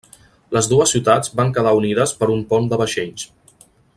[0.55, 3.31] Les dues ciutats van quedar unides per un pont de vaixells.